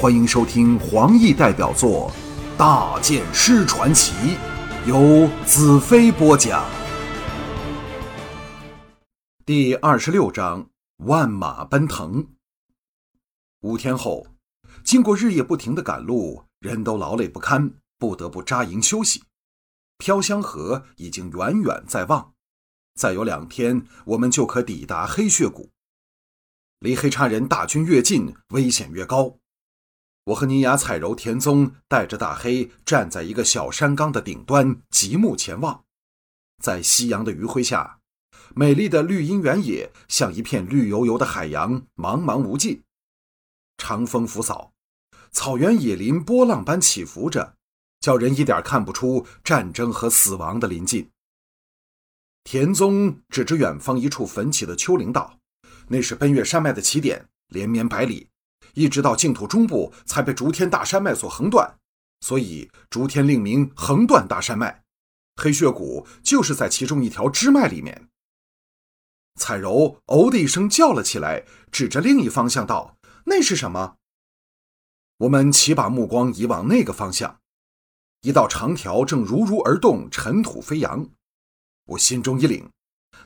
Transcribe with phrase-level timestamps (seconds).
[0.00, 2.10] 欢迎收听黄奕代表作
[2.56, 4.14] 《大剑师传奇》，
[4.88, 6.64] 由子飞播讲。
[9.44, 10.70] 第二十六章：
[11.04, 12.26] 万马奔腾。
[13.60, 14.26] 五天后，
[14.82, 19.24] 经过日夜不停的赶路，人都劳累不堪，不得不扎营休息。
[19.98, 22.32] 飘香河已经远远在望，
[22.94, 25.68] 再有两天，我们就可抵达黑血谷。
[26.78, 29.39] 离黑叉人大军越近，危险越高。
[30.24, 35.84] 我和尼雅、彩柔、田宗带着大黑站在一个小山岗的顶端，极目前望。
[36.62, 37.98] 在夕阳的余晖下，
[38.54, 42.82] 美丽的绿荫原野像一片绿油油的海洋，茫茫无尽。
[43.78, 44.72] 长风拂扫，
[45.32, 47.56] 草原野林波浪般起伏着，
[48.00, 51.10] 叫人一点看不出战争和死亡的临近。
[52.44, 55.38] 田宗指着远方一处焚起的丘陵道。
[55.88, 58.29] 那是奔月山脉的起点，连绵百里，
[58.74, 61.78] 一直到净土中部才被逐天大山脉所横断，
[62.20, 64.82] 所以逐天令名横断大山脉。
[65.36, 68.08] 黑血谷就是在其中一条支脉里面。
[69.36, 73.96] 彩柔哦的一声叫了起来，指着另一方向道：“那是什么？”
[75.18, 77.40] 我们齐把目光移往那个方向，
[78.22, 81.08] 一道长条正如如而动，尘土飞扬。
[81.86, 82.68] 我心中一凛。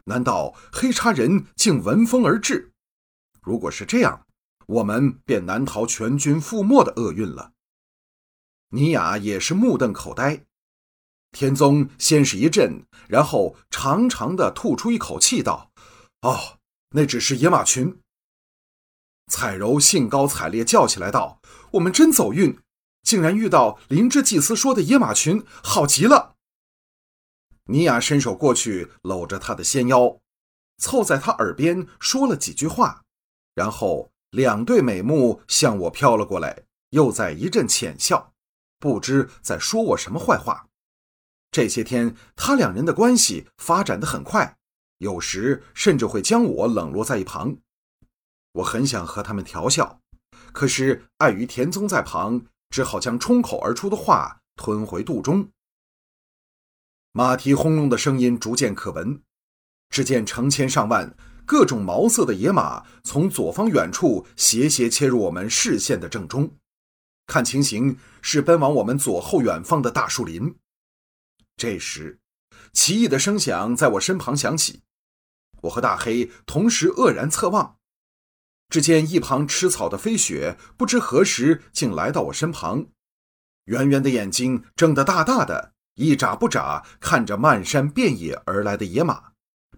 [0.05, 2.73] 难道黑叉人竟闻风而至？
[3.41, 4.27] 如果是这样，
[4.67, 7.53] 我们便难逃全军覆没的厄运了。
[8.71, 10.45] 尼雅也是目瞪口呆。
[11.33, 15.71] 天宗先是一震，然后长长的吐出一口气，道
[16.23, 16.59] ：“哦，
[16.91, 18.01] 那只是野马群。”
[19.31, 21.41] 彩柔兴高采烈叫起来道
[21.73, 22.59] ：“我们真走运，
[23.03, 26.37] 竟然遇到灵芝祭司说的野马群，好极了！”
[27.67, 30.21] 尼雅伸手过去，搂着他的纤腰，
[30.77, 33.03] 凑在他耳边说了几句话，
[33.55, 38.33] 然后两对美目向我飘了过来，又在一阵浅笑，
[38.81, 40.67] 不知在说我什么坏话。
[41.53, 44.57] 这些天，他两人的关系发展的很快，
[44.99, 47.59] 有时甚至会将我冷落在一旁。
[48.55, 50.01] 我很想和他们调笑，
[50.53, 55.49] 可是碍于田宗在旁，只好将冲口而出的话吞回肚中。
[57.13, 59.23] 马蹄轰隆的声音逐渐可闻，
[59.91, 61.17] 只见成千上万
[61.47, 66.57] 各种毛色的野马从左方远处斜斜切入我们视线的正中，
[67.27, 70.57] 看情形是奔往我们左后远方的大树林。
[71.57, 72.19] 这时，
[72.73, 74.83] 奇异的声响在我身旁响起，
[75.63, 77.77] 我和大黑同时愕然侧望，
[78.69, 82.87] 只见一旁吃草的飞雪不知何时竟来到我身旁，
[83.67, 85.73] 圆圆的眼睛睁得大大的。
[85.97, 89.34] 一眨不眨看着漫山遍野而来的野马，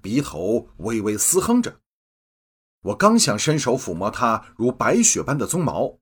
[0.07, 1.81] 鼻头微微嘶哼着。
[2.83, 5.99] 我刚想伸手抚摸它如白雪般的鬃毛，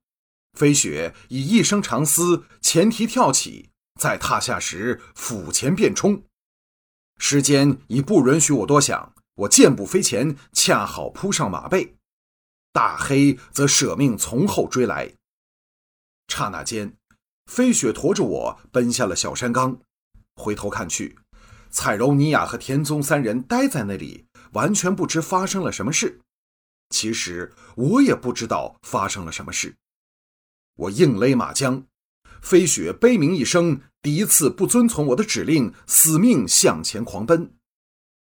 [0.53, 6.21] 飞雪以一声长嘶，前蹄跳起，在踏下时俯前便冲。
[7.17, 11.95] 时间已不允许我多想，我箭步飞前，恰好扑上马背。
[12.71, 15.15] 大黑则舍命从后追来。
[16.27, 16.95] 刹那间，
[17.47, 19.79] 飞雪驮着我奔下了小山岗。
[20.35, 21.17] 回头看去，
[21.75, 26.21] 彩柔、尼雅和田宗三人呆在那里，完全不知发生了什么事。
[26.89, 29.75] 其实我也不知道发生了什么事。
[30.75, 31.83] 我硬勒马缰，
[32.41, 37.53] 飞雪悲鸣一声，第一次不遵从我的指令，死命向前狂奔。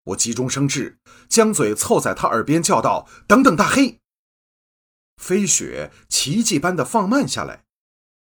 [0.04, 4.00] 我急中生智，将嘴凑在他耳边叫道：“等等，大黑！”
[5.20, 7.64] 飞雪奇迹般的放慢下来，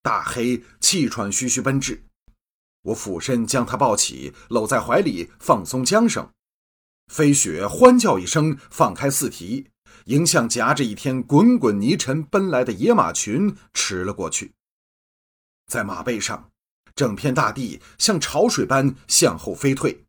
[0.03, 2.05] 大黑气喘吁吁奔至。
[2.87, 6.31] 我俯身将他抱起，搂在怀里，放松缰绳。
[7.13, 9.71] 飞雪欢叫一声，放开四蹄，
[10.07, 14.53] 迎向夹着一天滚滚泥尘奔来的野马群驰了过去。
[15.67, 16.51] 在马背上，
[16.95, 20.05] 整片大地像潮水般向后飞退。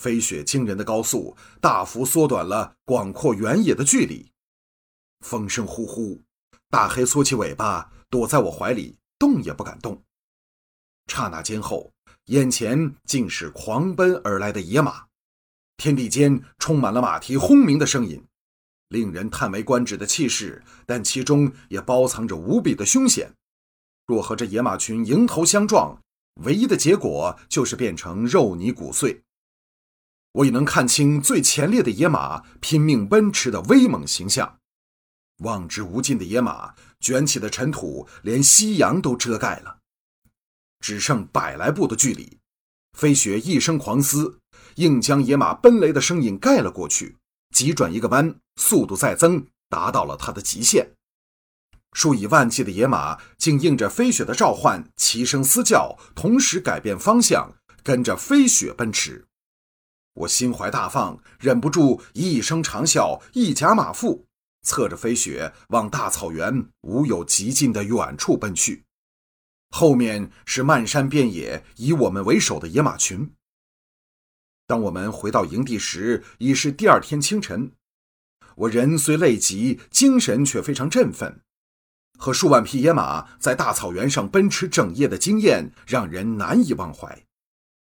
[0.00, 4.32] 飞雪惊人的高速，大幅缩短了广阔原野的距离。
[5.20, 6.20] 风声呼呼，
[6.68, 10.02] 大黑缩起尾巴，躲在我怀里，动也不敢动。
[11.06, 11.92] 刹那间后，
[12.26, 15.04] 眼前竟是狂奔而来的野马，
[15.76, 18.24] 天地间充满了马蹄轰鸣的声音，
[18.88, 23.34] 令人叹为观止的气势，但其中也包藏着无比的凶险。
[24.06, 26.00] 若和这野马群迎头相撞，
[26.44, 29.22] 唯一的结果就是变成肉泥骨碎。
[30.32, 34.58] 我已能看清最前列的野马拼命奔驰的威猛形象，
[35.40, 39.80] 望之无尽的野马卷起的尘土，连夕阳都遮盖了。
[40.84, 42.40] 只剩百来步的距离，
[42.92, 44.38] 飞雪一声狂嘶，
[44.74, 47.16] 硬将野马奔雷的声音盖了过去。
[47.54, 50.90] 急转一个弯，速度再增，达到了它的极限。
[51.94, 59.24] 数以万计的野马竟应着飞雪的召唤，齐声嘶叫，同时改变方向，跟着飞雪奔驰。
[60.12, 64.26] 我心怀大放，忍不住一声长啸，一甲马腹，
[64.60, 68.84] 侧着飞雪往大草原无有极尽的远处奔去。
[69.76, 73.32] 后面是漫山遍野以我们为首的野马群。
[74.68, 77.72] 当我们回到营地时，已是第二天清晨。
[78.54, 81.40] 我人虽累极，精神却非常振奋。
[82.16, 87.24] 和数万匹野马在大草原上奔驰整夜的经验，让人难以忘怀。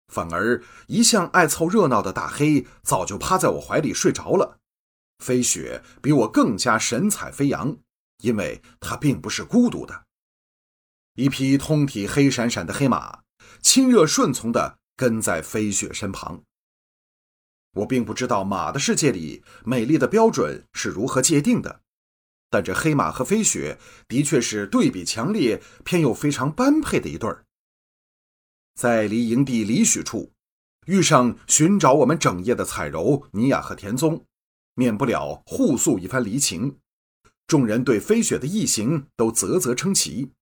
[0.07, 4.59] 反而，一向爱凑热闹的大黑早就趴在我怀里睡着了。
[5.19, 7.77] 飞雪比我更加神采飞扬，
[8.19, 10.02] 因为它并不是孤独的。
[11.15, 13.21] 一匹通体黑闪闪的黑马，
[13.61, 16.43] 亲热顺从地跟在飞雪身旁。
[17.75, 21.83] 我并不知道马的世界里美丽的标准是如何界定的，
[22.49, 23.79] 但这黑马和飞雪
[24.09, 27.45] 的确是对比强烈、偏又非常般配的一对儿。
[28.75, 30.33] 在离营地里许处，
[30.87, 34.25] 遇上寻找我们整夜的彩柔、尼雅和田宗，
[34.75, 36.79] 免不了互诉一番离情。
[37.47, 40.33] 众人对飞雪的异行都啧啧称奇。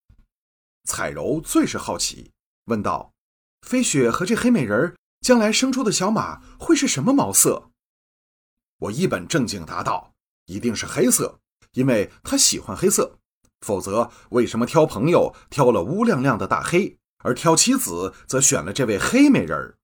[0.83, 2.31] 彩柔最是好奇，
[2.65, 3.13] 问道
[3.61, 7.69] ：“飞雪和这黑美人将来生出的小马会是什么毛色？”
[8.79, 10.13] 我一本正经答道
[10.47, 11.39] ：“一定是黑色，
[11.73, 13.19] 因为他喜欢黑色。
[13.61, 19.77] 否则，为什么挑朋友挑了乌亮亮的大黑，而挑妻子则选了这位黑美人？”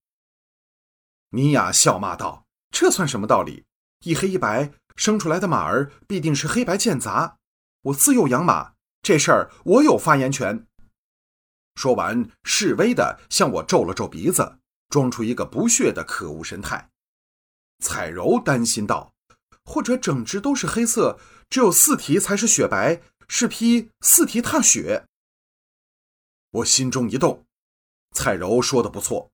[1.32, 3.66] 尼雅笑骂道：“这算什么道理？
[4.04, 7.38] 一黑一白生出来的马儿必定是黑白间杂。
[7.84, 8.74] 我自幼养马，
[9.04, 10.67] 这事儿我有发言权。”
[11.78, 14.58] 说完，示威的向我皱了皱鼻子，
[14.90, 16.90] 装出一个不屑的可恶神态。
[17.84, 19.14] 彩柔担心道
[19.64, 21.20] ：“或者整只都是黑色，
[21.52, 25.06] 只有四蹄才是雪白，是匹四蹄踏雪。”
[26.50, 27.46] 我心中一动，
[28.16, 29.30] 彩柔说的不错，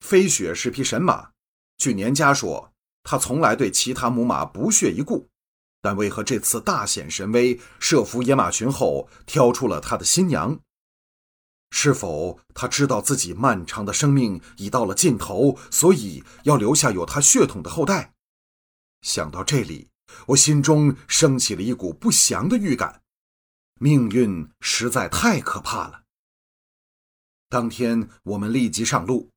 [0.00, 1.30] 飞雪是匹神马。
[1.78, 2.70] 据年家说，
[3.04, 5.26] 他从来对其他母马不屑一顾，
[5.80, 10.60] 但为何这次大显神威，设伏野马群后挑出了他的新娘？
[11.70, 18.12] 是否他知道自己漫长的生命已到了尽头，所以要留下有他血统的后代？
[19.02, 19.88] 想到这里，
[20.28, 23.02] 我心中升起了一股不祥的预感。
[23.78, 26.04] 命运实在太可怕了。
[27.48, 29.30] 当天，我们立即上路。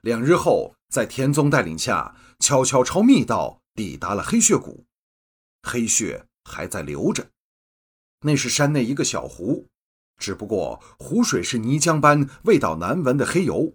[0.00, 4.86] 两日后，在田宗带领下，悄悄朝密道抵达了黑血谷。
[5.62, 7.30] 黑血还在流着，
[8.22, 9.68] 那是山内一个小湖。
[10.22, 13.74] 只不过湖水是泥浆般味道难闻的黑油，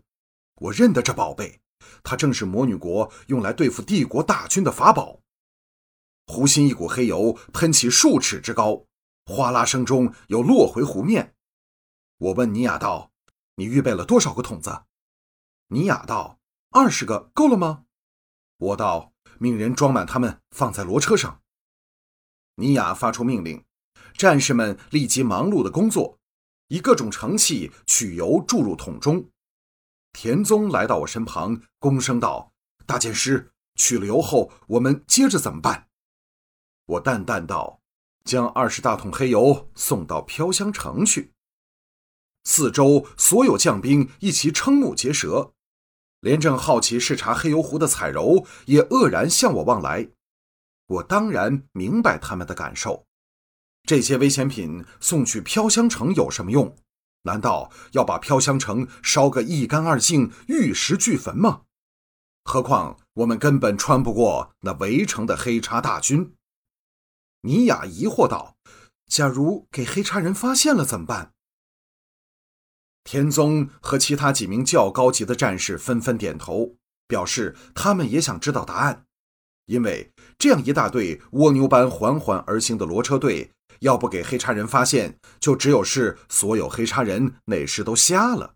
[0.61, 1.59] 我认得这宝贝，
[2.03, 5.19] 它正是魔女国用来对付帝国大军的法宝。
[6.25, 8.85] 湖心一股黑油喷起数尺之高，
[9.25, 11.35] 哗啦声中又落回湖面。
[12.17, 13.11] 我问尼雅道
[13.55, 14.83] ：“你预备了多少个桶子？”
[15.67, 16.39] 尼雅道
[16.71, 17.83] ：“二十个够了吗？”
[18.57, 21.41] 我道：“命人装满它们，放在骡车上。”
[22.55, 23.65] 尼雅发出命令，
[24.13, 26.16] 战士们立即忙碌的工作。
[26.67, 29.29] 以各种盛器取油注入桶中，
[30.13, 32.51] 田宗来到我身旁，躬声道
[32.85, 35.87] ：“大剑师，取了油后，我们接着怎么办？”
[36.85, 37.81] 我淡淡道
[38.25, 41.33] ：“将二十大桶黑油送到飘香城去。”
[42.43, 45.53] 四周所有将兵一齐瞠目结舌，
[46.21, 50.09] 连正好奇视察黑油湖的彩柔也愕然向我望来。
[50.87, 53.06] 我当然明白他们的感受。
[53.87, 56.75] 这些危险品送去飘香城有什么用？
[57.21, 61.61] 难道要把飘香城烧个一干二净、玉石俱焚吗？
[62.44, 66.35] 何况我们根本穿不过那围城的黑叉大军。
[67.44, 68.57] 尼雅疑惑道
[69.07, 71.31] ：“假如给黑叉人发现了怎么办？”
[73.06, 76.75] 田宗和其他几名较高级的战士纷纷点头，
[77.07, 79.06] 表示他们也想知道答案，
[79.67, 83.53] 因为这样一大队蜗牛般缓缓而行的骡车队。
[83.79, 88.55] 要不给黑叉人发现，就只有是所有黑叉人那时都瞎了。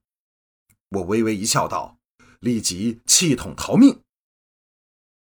[0.90, 1.98] 我微微一笑，道
[2.40, 4.02] ：“立即弃桶逃命。”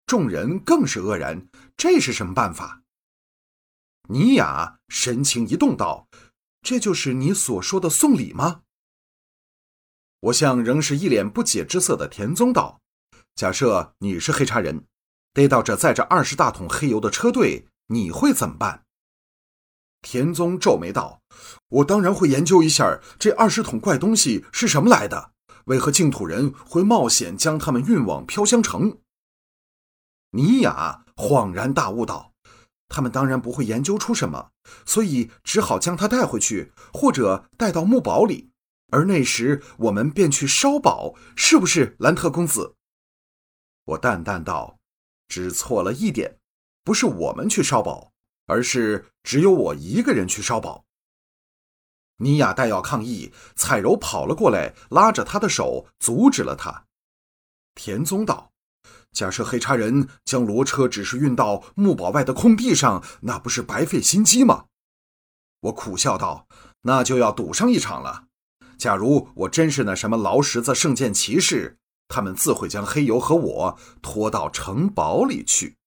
[0.05, 2.81] 众人更是愕然，这是什么办法？
[4.09, 6.07] 尼雅神情一动，道
[6.61, 8.63] ：“这就是你所说的送礼吗？”
[10.19, 12.81] 我向仍是一脸不解之色的田宗道
[13.35, 14.85] ：“假设你是黑叉人，
[15.33, 18.83] 逮到这载着二十大桶黑油的车队，你会怎么办？”
[20.01, 21.21] 田宗皱眉道
[21.69, 25.31] ：“我当然会研究一下这二十桶怪东西是什么来的，
[25.65, 28.99] 为何净土人会冒险将他们运往飘香城？”
[30.31, 32.33] 尼雅恍然大悟道
[32.89, 34.51] ：“他们当然不会研究出什么，
[34.85, 38.49] 所以只好将它带回去，或者带到木堡里。
[38.91, 42.75] 而那时我们便去烧堡，是不是，兰特公子？
[43.85, 44.77] 我淡淡道
[45.29, 46.37] ：“只错了一点，
[46.83, 48.10] 不是我们去烧堡，
[48.45, 50.85] 而是只有我一个人去烧堡。”
[52.17, 56.85] 尼亚待要抗议，彩柔跑了过来，拉着他的手阻止了他。
[57.73, 58.51] 田宗道
[59.11, 64.65] ：“假设黑茶人将骡车只是运到木堡外的空地上，那不是白费心机吗？”
[65.61, 66.47] 我苦笑道
[66.83, 68.25] ：“那就要赌上一场了。
[68.77, 75.77] 假如我真是那什么劳什子圣剑骑士，他们自会将黑油和我拖到城堡里去。”